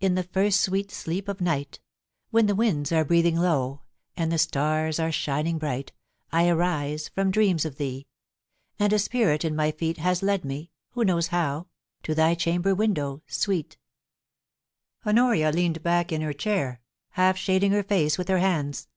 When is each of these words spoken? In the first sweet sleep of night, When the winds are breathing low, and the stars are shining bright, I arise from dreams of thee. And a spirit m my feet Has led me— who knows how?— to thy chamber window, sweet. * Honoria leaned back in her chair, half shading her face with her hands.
In 0.00 0.14
the 0.14 0.22
first 0.22 0.62
sweet 0.62 0.90
sleep 0.90 1.28
of 1.28 1.42
night, 1.42 1.80
When 2.30 2.46
the 2.46 2.54
winds 2.54 2.92
are 2.92 3.04
breathing 3.04 3.36
low, 3.36 3.82
and 4.16 4.32
the 4.32 4.38
stars 4.38 4.98
are 4.98 5.12
shining 5.12 5.58
bright, 5.58 5.92
I 6.32 6.48
arise 6.48 7.10
from 7.10 7.30
dreams 7.30 7.66
of 7.66 7.76
thee. 7.76 8.06
And 8.78 8.90
a 8.94 8.98
spirit 8.98 9.44
m 9.44 9.54
my 9.54 9.70
feet 9.70 9.98
Has 9.98 10.22
led 10.22 10.46
me— 10.46 10.70
who 10.92 11.04
knows 11.04 11.26
how?— 11.26 11.66
to 12.04 12.14
thy 12.14 12.34
chamber 12.34 12.74
window, 12.74 13.22
sweet. 13.26 13.76
* 14.42 15.06
Honoria 15.06 15.50
leaned 15.52 15.82
back 15.82 16.10
in 16.10 16.22
her 16.22 16.32
chair, 16.32 16.80
half 17.10 17.36
shading 17.36 17.72
her 17.72 17.82
face 17.82 18.16
with 18.16 18.28
her 18.28 18.38
hands. 18.38 18.88